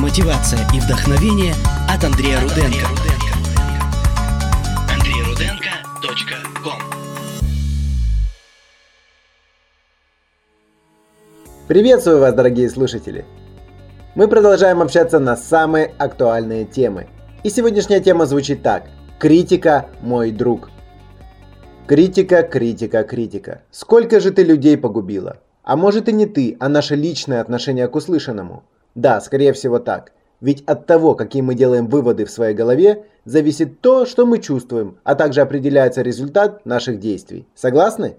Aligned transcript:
Мотивация 0.00 0.60
и 0.74 0.80
вдохновение 0.80 1.52
от 1.86 2.02
Андрея 2.02 2.40
Руденко. 2.40 2.86
AnдрейRudenko.com 4.88 6.80
Приветствую 11.68 12.20
вас, 12.20 12.32
дорогие 12.32 12.70
слушатели! 12.70 13.26
Мы 14.14 14.26
продолжаем 14.26 14.80
общаться 14.80 15.18
на 15.18 15.36
самые 15.36 15.92
актуальные 15.98 16.64
темы. 16.64 17.08
И 17.44 17.50
сегодняшняя 17.50 18.00
тема 18.00 18.24
звучит 18.24 18.62
так. 18.62 18.84
Критика– 19.18 19.90
мой 20.00 20.30
друг. 20.30 20.70
Критика, 21.86 22.42
критика, 22.42 23.04
критика. 23.04 23.60
Сколько 23.70 24.18
же 24.20 24.30
ты 24.30 24.44
людей 24.44 24.78
погубила? 24.78 25.36
А 25.62 25.76
может 25.76 26.08
и 26.08 26.12
не 26.12 26.24
ты, 26.24 26.56
а 26.58 26.70
наше 26.70 26.96
личное 26.96 27.42
отношение 27.42 27.86
к 27.86 27.94
услышанному. 27.94 28.64
Да, 28.94 29.20
скорее 29.20 29.52
всего 29.52 29.78
так. 29.78 30.12
Ведь 30.40 30.64
от 30.66 30.86
того, 30.86 31.14
какие 31.14 31.42
мы 31.42 31.54
делаем 31.54 31.86
выводы 31.86 32.24
в 32.24 32.30
своей 32.30 32.54
голове, 32.54 33.04
зависит 33.24 33.80
то, 33.80 34.06
что 34.06 34.26
мы 34.26 34.38
чувствуем, 34.38 34.98
а 35.04 35.14
также 35.14 35.42
определяется 35.42 36.02
результат 36.02 36.64
наших 36.64 36.98
действий. 36.98 37.46
Согласны? 37.54 38.16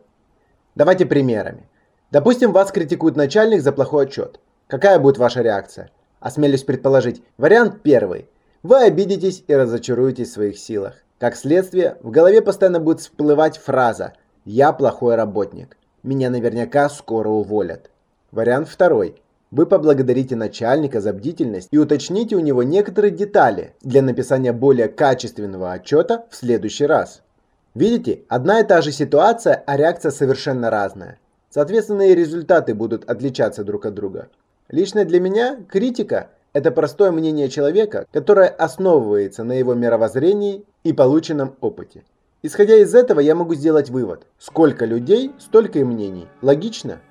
Давайте 0.75 1.05
примерами. 1.05 1.67
Допустим, 2.11 2.51
вас 2.51 2.71
критикует 2.71 3.15
начальник 3.15 3.61
за 3.61 3.71
плохой 3.71 4.05
отчет. 4.05 4.39
Какая 4.67 4.99
будет 4.99 5.17
ваша 5.17 5.41
реакция? 5.41 5.89
Осмелюсь 6.19 6.63
предположить. 6.63 7.23
Вариант 7.37 7.81
первый. 7.81 8.29
Вы 8.63 8.83
обидитесь 8.83 9.43
и 9.47 9.55
разочаруетесь 9.55 10.29
в 10.29 10.33
своих 10.33 10.59
силах. 10.59 10.95
Как 11.19 11.35
следствие, 11.35 11.97
в 12.01 12.11
голове 12.11 12.41
постоянно 12.41 12.79
будет 12.79 12.99
всплывать 12.99 13.57
фраза 13.57 14.13
«Я 14.45 14.71
плохой 14.71 15.15
работник». 15.15 15.77
Меня 16.03 16.29
наверняка 16.29 16.89
скоро 16.89 17.29
уволят. 17.29 17.89
Вариант 18.31 18.69
второй. 18.69 19.21
Вы 19.51 19.65
поблагодарите 19.65 20.37
начальника 20.37 21.01
за 21.01 21.11
бдительность 21.11 21.67
и 21.71 21.77
уточните 21.77 22.37
у 22.37 22.39
него 22.39 22.63
некоторые 22.63 23.11
детали 23.11 23.73
для 23.81 24.01
написания 24.01 24.53
более 24.53 24.87
качественного 24.87 25.73
отчета 25.73 26.25
в 26.29 26.37
следующий 26.37 26.85
раз. 26.85 27.21
Видите, 27.75 28.21
одна 28.29 28.61
и 28.61 28.63
та 28.63 28.81
же 28.81 28.93
ситуация, 28.93 29.61
а 29.67 29.75
реакция 29.75 30.11
совершенно 30.11 30.69
разная. 30.69 31.19
Соответственно, 31.49 32.03
и 32.03 32.15
результаты 32.15 32.73
будут 32.73 33.09
отличаться 33.09 33.65
друг 33.65 33.85
от 33.85 33.93
друга. 33.93 34.29
Лично 34.69 35.03
для 35.03 35.19
меня 35.19 35.59
критика– 35.67 36.29
это 36.53 36.71
простое 36.71 37.11
мнение 37.11 37.49
человека, 37.49 38.05
которое 38.13 38.47
основывается 38.47 39.43
на 39.43 39.51
его 39.51 39.73
мировоззрении 39.73 40.63
и 40.85 40.93
полученном 40.93 41.57
опыте. 41.59 42.05
Исходя 42.41 42.77
из 42.77 42.95
этого, 42.95 43.19
я 43.19 43.35
могу 43.35 43.53
сделать 43.55 43.89
вывод. 43.89 44.25
Сколько 44.39 44.85
людей, 44.85 45.33
столько 45.39 45.79
и 45.79 45.83
мнений. 45.83 46.29
Логично? 46.41 47.01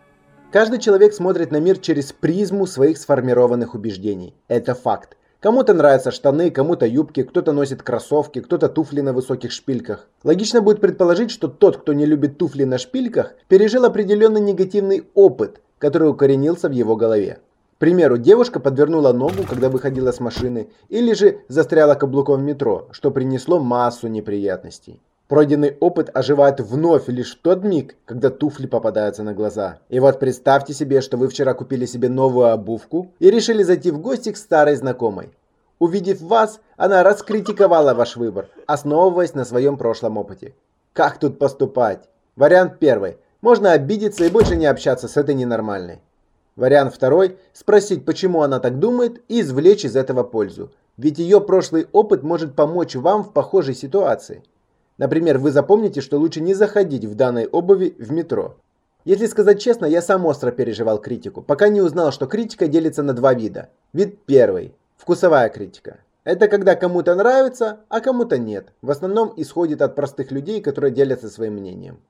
Каждый 0.52 0.80
человек 0.80 1.14
смотрит 1.14 1.52
на 1.52 1.60
мир 1.60 1.78
через 1.78 2.12
призму 2.12 2.66
своих 2.66 2.98
сформированных 2.98 3.76
убеждений. 3.76 4.34
Это 4.48 4.74
факт. 4.74 5.16
Кому-то 5.38 5.74
нравятся 5.74 6.10
штаны, 6.10 6.50
кому-то 6.50 6.86
юбки, 6.86 7.22
кто-то 7.22 7.52
носит 7.52 7.84
кроссовки, 7.84 8.40
кто-то 8.40 8.68
туфли 8.68 9.00
на 9.00 9.12
высоких 9.12 9.52
шпильках. 9.52 10.08
Логично 10.24 10.60
будет 10.60 10.80
предположить, 10.80 11.30
что 11.30 11.46
тот, 11.46 11.76
кто 11.76 11.92
не 11.92 12.04
любит 12.04 12.36
туфли 12.36 12.64
на 12.64 12.78
шпильках, 12.78 13.34
пережил 13.46 13.84
определенный 13.84 14.40
негативный 14.40 15.06
опыт, 15.14 15.60
который 15.78 16.10
укоренился 16.10 16.68
в 16.68 16.72
его 16.72 16.96
голове. 16.96 17.38
К 17.76 17.78
примеру, 17.78 18.18
девушка 18.18 18.58
подвернула 18.58 19.12
ногу, 19.12 19.44
когда 19.48 19.68
выходила 19.68 20.10
с 20.10 20.18
машины, 20.18 20.68
или 20.88 21.12
же 21.12 21.42
застряла 21.46 21.94
каблуком 21.94 22.40
в 22.40 22.44
метро, 22.44 22.88
что 22.90 23.12
принесло 23.12 23.60
массу 23.60 24.08
неприятностей. 24.08 25.00
Пройденный 25.30 25.76
опыт 25.78 26.10
оживает 26.12 26.58
вновь 26.58 27.06
лишь 27.06 27.36
в 27.36 27.40
тот 27.40 27.62
миг, 27.62 27.94
когда 28.04 28.30
туфли 28.30 28.66
попадаются 28.66 29.22
на 29.22 29.32
глаза. 29.32 29.78
И 29.88 30.00
вот 30.00 30.18
представьте 30.18 30.74
себе, 30.74 31.00
что 31.00 31.16
вы 31.16 31.28
вчера 31.28 31.54
купили 31.54 31.86
себе 31.86 32.08
новую 32.08 32.48
обувку 32.48 33.12
и 33.20 33.30
решили 33.30 33.62
зайти 33.62 33.92
в 33.92 34.00
гости 34.00 34.32
к 34.32 34.36
старой 34.36 34.74
знакомой. 34.74 35.30
Увидев 35.78 36.20
вас, 36.20 36.58
она 36.76 37.04
раскритиковала 37.04 37.94
ваш 37.94 38.16
выбор, 38.16 38.48
основываясь 38.66 39.34
на 39.34 39.44
своем 39.44 39.76
прошлом 39.76 40.18
опыте. 40.18 40.56
Как 40.94 41.20
тут 41.20 41.38
поступать? 41.38 42.08
Вариант 42.34 42.80
первый. 42.80 43.16
Можно 43.40 43.70
обидеться 43.70 44.24
и 44.24 44.30
больше 44.30 44.56
не 44.56 44.66
общаться 44.66 45.06
с 45.06 45.16
этой 45.16 45.36
ненормальной. 45.36 46.00
Вариант 46.56 46.92
второй– 46.92 47.38
спросить, 47.52 48.04
почему 48.04 48.42
она 48.42 48.58
так 48.58 48.80
думает 48.80 49.22
и 49.28 49.42
извлечь 49.42 49.84
из 49.84 49.94
этого 49.94 50.24
пользу. 50.24 50.72
Ведь 50.96 51.20
ее 51.20 51.40
прошлый 51.40 51.86
опыт 51.92 52.24
может 52.24 52.56
помочь 52.56 52.96
вам 52.96 53.22
в 53.22 53.32
похожей 53.32 53.76
ситуации. 53.76 54.42
Например, 55.00 55.38
вы 55.38 55.50
запомните, 55.50 56.02
что 56.02 56.18
лучше 56.18 56.42
не 56.42 56.52
заходить 56.52 57.06
в 57.06 57.14
данной 57.14 57.46
обуви 57.46 57.94
в 57.98 58.12
метро. 58.12 58.56
Если 59.06 59.24
сказать 59.24 59.58
честно, 59.58 59.86
я 59.86 60.02
сам 60.02 60.26
остро 60.26 60.50
переживал 60.50 61.00
критику, 61.00 61.40
пока 61.40 61.70
не 61.70 61.80
узнал, 61.80 62.12
что 62.12 62.26
критика 62.26 62.66
делится 62.66 63.02
на 63.02 63.14
два 63.14 63.32
вида. 63.32 63.70
Вид 63.94 64.18
первый– 64.26 64.74
вкусовая 64.98 65.48
критика. 65.48 66.00
Это 66.24 66.48
когда 66.48 66.74
кому-то 66.74 67.14
нравится, 67.14 67.80
а 67.88 68.00
кому-то 68.02 68.36
нет. 68.36 68.74
В 68.82 68.90
основном 68.90 69.32
исходит 69.38 69.80
от 69.80 69.94
простых 69.94 70.32
людей, 70.32 70.60
которые 70.60 70.92
делятся 70.92 71.30
своим 71.30 71.54
мнением. 71.54 72.00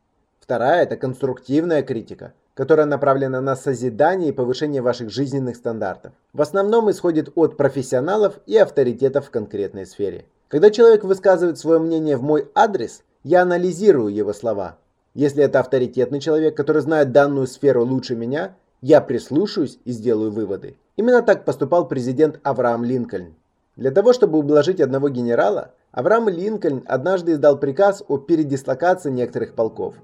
Вторая– 0.40 0.82
это 0.82 0.96
конструктивная 0.96 1.84
критика, 1.84 2.32
которая 2.54 2.86
направлена 2.86 3.40
на 3.40 3.54
созидание 3.54 4.30
и 4.30 4.32
повышение 4.32 4.82
ваших 4.82 5.10
жизненных 5.10 5.54
стандартов. 5.54 6.12
В 6.32 6.42
основном 6.42 6.90
исходит 6.90 7.30
от 7.36 7.56
профессионалов 7.56 8.40
и 8.46 8.56
авторитетов 8.56 9.28
в 9.28 9.30
конкретной 9.30 9.86
сфере. 9.86 10.24
Когда 10.50 10.70
человек 10.70 11.04
высказывает 11.04 11.58
свое 11.58 11.78
мнение 11.78 12.16
в 12.16 12.24
мой 12.24 12.48
адрес, 12.56 13.04
я 13.22 13.42
анализирую 13.42 14.12
его 14.12 14.32
слова. 14.32 14.78
Если 15.14 15.44
это 15.44 15.60
авторитетный 15.60 16.18
человек, 16.18 16.56
который 16.56 16.82
знает 16.82 17.12
данную 17.12 17.46
сферу 17.46 17.84
лучше 17.84 18.16
меня, 18.16 18.56
я 18.80 19.00
прислушаюсь 19.00 19.78
и 19.84 19.92
сделаю 19.92 20.32
выводы. 20.32 20.76
Именно 20.96 21.22
так 21.22 21.44
поступал 21.44 21.86
президент 21.86 22.40
Авраам 22.42 22.82
Линкольн. 22.82 23.36
Для 23.76 23.92
того, 23.92 24.12
чтобы 24.12 24.38
ублажить 24.40 24.80
одного 24.80 25.08
генерала, 25.08 25.70
Авраам 25.92 26.28
Линкольн 26.28 26.82
однажды 26.84 27.32
издал 27.32 27.56
приказ 27.56 28.02
о 28.08 28.18
передислокации 28.18 29.10
некоторых 29.12 29.54
полков. 29.54 29.94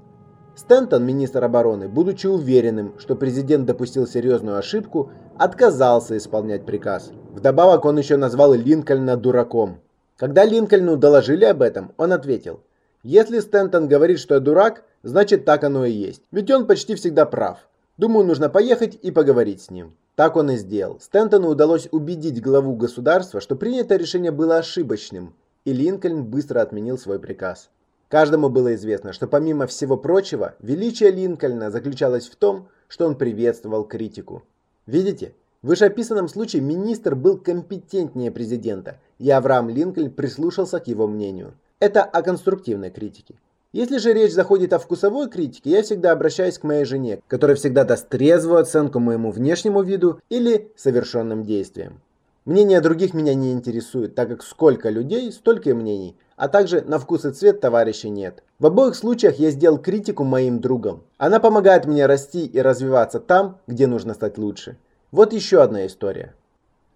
Стентон, 0.55 1.05
министр 1.05 1.43
обороны, 1.43 1.89
будучи 1.89 2.29
уверенным, 2.29 2.95
что 2.99 3.17
президент 3.17 3.67
допустил 3.67 4.07
серьезную 4.07 4.59
ошибку, 4.59 5.11
отказался 5.39 6.17
исполнять 6.17 6.65
приказ. 6.65 7.11
Вдобавок 7.33 7.85
он 7.85 7.99
еще 7.99 8.17
назвал 8.17 8.55
Линкольна 8.55 9.17
дураком. 9.17 9.81
Когда 10.17 10.47
Линкольну 10.47 10.97
доложили 10.97 11.45
об 11.45 11.61
этом, 11.61 11.93
он 11.99 12.13
ответил, 12.13 12.61
«Если 13.03 13.41
Стентон 13.41 13.87
говорит, 13.87 14.19
что 14.19 14.35
я 14.35 14.41
дурак, 14.41 14.83
значит 15.03 15.45
так 15.45 15.63
оно 15.65 15.85
и 15.85 15.93
есть. 15.93 16.23
Ведь 16.33 16.51
он 16.51 16.67
почти 16.67 16.95
всегда 16.95 17.27
прав. 17.27 17.69
Думаю, 17.99 18.27
нужно 18.27 18.49
поехать 18.49 18.99
и 19.03 19.11
поговорить 19.11 19.63
с 19.63 19.71
ним». 19.71 19.95
Так 20.15 20.37
он 20.37 20.51
и 20.51 20.57
сделал. 20.57 20.99
Стентону 21.01 21.49
удалось 21.49 21.89
убедить 21.91 22.41
главу 22.41 22.75
государства, 22.75 23.43
что 23.43 23.55
принятое 23.55 23.99
решение 23.99 24.31
было 24.31 24.57
ошибочным, 24.57 25.35
и 25.67 25.75
Линкольн 25.75 26.25
быстро 26.25 26.63
отменил 26.63 26.97
свой 26.97 27.19
приказ. 27.19 27.69
Каждому 28.09 28.49
было 28.49 28.75
известно, 28.77 29.13
что 29.13 29.27
помимо 29.27 29.67
всего 29.67 29.99
прочего, 29.99 30.55
величие 30.61 31.11
Линкольна 31.11 31.71
заключалось 31.71 32.29
в 32.29 32.37
том, 32.37 32.69
что 32.89 33.07
он 33.07 33.17
приветствовал 33.17 33.85
критику. 33.85 34.43
Видите, 34.87 35.35
в 35.61 35.69
вышеописанном 35.69 36.29
случае 36.29 36.63
министр 36.63 37.15
был 37.15 37.37
компетентнее 37.37 38.31
президента, 38.31 38.99
и 39.19 39.31
Авраам 39.31 39.69
Линкольн 39.69 40.11
прислушался 40.11 40.81
к 40.81 40.87
его 40.87 41.07
мнению. 41.07 41.55
Это 41.79 42.03
о 42.03 42.23
конструктивной 42.23 42.91
критике. 42.91 43.37
Если 43.73 43.99
же 43.99 44.15
речь 44.15 44.33
заходит 44.33 44.73
о 44.73 44.79
вкусовой 44.79 45.29
критике, 45.29 45.71
я 45.71 45.83
всегда 45.83 46.13
обращаюсь 46.13 46.59
к 46.59 46.65
моей 46.65 46.85
жене, 46.85 47.21
которая 47.29 47.57
всегда 47.57 47.85
даст 47.85 48.09
трезвую 48.09 48.61
оценку 48.61 49.01
моему 49.01 49.31
внешнему 49.31 49.83
виду 49.83 50.21
или 50.31 50.73
совершенным 50.77 51.45
действиям. 51.45 52.01
Мнение 52.47 52.81
других 52.81 53.13
меня 53.13 53.35
не 53.35 53.53
интересует, 53.53 54.15
так 54.15 54.29
как 54.29 54.43
сколько 54.45 54.89
людей, 54.89 55.33
столько 55.33 55.71
и 55.71 55.73
мнений, 55.73 56.17
а 56.37 56.49
также 56.49 56.81
на 56.83 56.99
вкус 56.99 57.25
и 57.25 57.33
цвет 57.33 57.61
товарища 57.61 58.09
нет. 58.09 58.45
В 58.61 58.67
обоих 58.67 58.95
случаях 58.95 59.39
я 59.41 59.51
сделал 59.51 59.79
критику 59.79 60.23
моим 60.23 60.61
другом. 60.61 61.03
Она 61.19 61.41
помогает 61.41 61.87
мне 61.87 62.07
расти 62.07 62.47
и 62.47 62.61
развиваться 62.61 63.19
там, 63.19 63.59
где 63.67 63.87
нужно 63.87 64.15
стать 64.15 64.39
лучше. 64.39 64.79
Вот 65.11 65.33
еще 65.33 65.61
одна 65.61 65.87
история. 65.87 66.35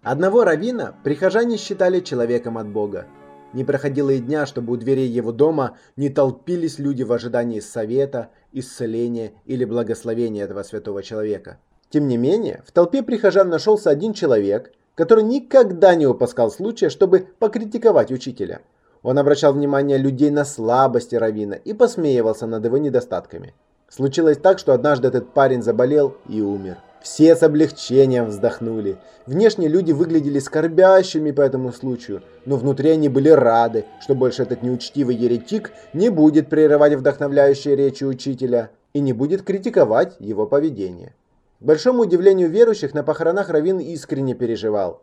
Одного 0.03 0.43
равина 0.43 0.95
прихожане 1.03 1.57
считали 1.57 1.99
человеком 1.99 2.57
от 2.57 2.67
Бога. 2.67 3.05
Не 3.53 3.63
проходило 3.63 4.09
и 4.09 4.17
дня, 4.17 4.47
чтобы 4.47 4.73
у 4.73 4.75
дверей 4.75 5.07
его 5.07 5.31
дома 5.31 5.77
не 5.95 6.09
толпились 6.09 6.79
люди 6.79 7.03
в 7.03 7.13
ожидании 7.13 7.59
совета, 7.59 8.29
исцеления 8.51 9.33
или 9.45 9.63
благословения 9.63 10.43
этого 10.43 10.63
святого 10.63 11.03
человека. 11.03 11.59
Тем 11.91 12.07
не 12.07 12.17
менее, 12.17 12.63
в 12.65 12.71
толпе 12.71 13.03
прихожан 13.03 13.49
нашелся 13.49 13.91
один 13.91 14.13
человек, 14.13 14.71
который 14.95 15.23
никогда 15.23 15.93
не 15.93 16.07
упускал 16.07 16.49
случая, 16.49 16.89
чтобы 16.89 17.27
покритиковать 17.37 18.11
учителя. 18.11 18.61
Он 19.03 19.19
обращал 19.19 19.53
внимание 19.53 19.99
людей 19.99 20.31
на 20.31 20.45
слабости 20.45 21.13
равина 21.13 21.53
и 21.53 21.73
посмеивался 21.73 22.47
над 22.47 22.65
его 22.65 22.79
недостатками. 22.79 23.53
Случилось 23.87 24.37
так, 24.37 24.57
что 24.57 24.73
однажды 24.73 25.09
этот 25.09 25.31
парень 25.33 25.61
заболел 25.61 26.15
и 26.27 26.41
умер. 26.41 26.77
Все 27.01 27.35
с 27.35 27.41
облегчением 27.41 28.27
вздохнули. 28.27 28.97
Внешне 29.25 29.67
люди 29.67 29.91
выглядели 29.91 30.37
скорбящими 30.37 31.31
по 31.31 31.41
этому 31.41 31.73
случаю, 31.73 32.21
но 32.45 32.57
внутри 32.57 32.91
они 32.91 33.09
были 33.09 33.29
рады, 33.29 33.85
что 34.01 34.13
больше 34.13 34.43
этот 34.43 34.61
неучтивый 34.61 35.15
еретик 35.15 35.71
не 35.93 36.09
будет 36.09 36.47
прерывать 36.47 36.93
вдохновляющие 36.93 37.75
речи 37.75 38.03
учителя 38.03 38.69
и 38.93 38.99
не 38.99 39.13
будет 39.13 39.41
критиковать 39.41 40.15
его 40.19 40.45
поведение. 40.45 41.15
К 41.59 41.63
большому 41.63 42.03
удивлению 42.03 42.49
верующих, 42.49 42.93
на 42.93 43.03
похоронах 43.03 43.49
Равин 43.49 43.79
искренне 43.79 44.35
переживал. 44.35 45.01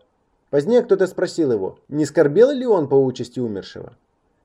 Позднее 0.50 0.82
кто-то 0.82 1.08
спросил 1.08 1.50
его, 1.50 1.78
не 1.88 2.04
скорбел 2.04 2.50
ли 2.52 2.64
он 2.64 2.88
по 2.88 2.94
участи 2.94 3.40
умершего. 3.40 3.94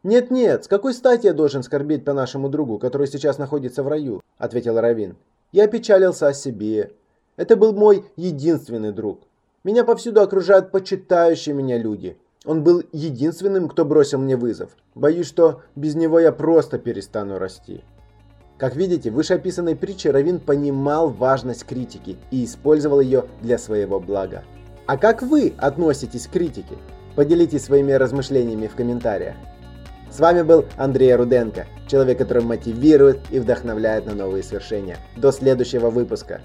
«Нет-нет, 0.02 0.66
с 0.66 0.68
какой 0.68 0.94
стати 0.94 1.28
я 1.28 1.34
должен 1.34 1.64
скорбеть 1.64 2.04
по 2.04 2.14
нашему 2.14 2.50
другу, 2.50 2.78
который 2.78 3.08
сейчас 3.08 3.38
находится 3.38 3.84
в 3.84 3.88
раю?»– 3.88 4.22
ответил 4.38 4.78
Равин. 4.80 5.16
«Я 5.54 5.68
печалился 5.68 6.28
о 6.28 6.34
себе. 6.34 6.92
Это 7.36 7.56
был 7.56 7.74
мой 7.74 8.06
единственный 8.16 8.92
друг. 8.92 9.22
Меня 9.64 9.84
повсюду 9.84 10.22
окружают 10.22 10.72
почитающие 10.72 11.56
меня 11.56 11.78
люди. 11.78 12.18
Он 12.46 12.64
был 12.64 12.84
единственным, 12.92 13.70
кто 13.70 13.86
бросил 13.86 14.20
мне 14.20 14.36
вызов. 14.36 14.72
Боюсь, 14.96 15.28
что 15.28 15.62
без 15.76 15.96
него 15.96 16.20
я 16.20 16.32
просто 16.32 16.78
перестану 16.78 17.40
расти». 17.40 17.84
Как 18.58 18.76
видите, 18.76 19.10
в 19.10 19.16
вышеописанной 19.16 19.76
притче 19.76 20.12
Равин 20.12 20.40
понимал 20.40 21.10
важность 21.10 21.66
критики 21.66 22.18
и 22.32 22.46
использовал 22.46 23.02
ее 23.02 23.26
для 23.42 23.58
своего 23.58 24.00
блага. 24.00 24.44
А 24.86 24.98
как 24.98 25.22
вы 25.22 25.54
относитесь 25.58 26.28
к 26.28 26.32
критике? 26.32 26.76
Поделитесь 27.16 27.66
своими 27.66 27.94
размышлениями 27.94 28.68
в 28.68 28.76
комментариях. 28.76 29.36
С 30.12 30.20
вами 30.20 30.44
был 30.44 30.66
Андрей 30.78 31.16
Руденко, 31.16 31.66
человек, 31.88 32.20
который 32.20 32.44
мотивирует 32.44 33.20
и 33.32 33.40
вдохновляет 33.40 34.06
на 34.06 34.14
новые 34.14 34.44
свершения. 34.44 34.98
До 35.18 35.32
следующего 35.32 35.90
выпуска. 35.90 36.40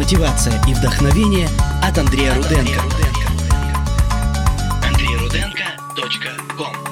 Мотивация 0.00 0.58
и 0.66 0.72
вдохновение 0.72 1.46
от 1.82 1.98
Андрея 1.98 2.34
Руденко. 2.34 2.80
AnдрейRudenko.com 4.82 6.89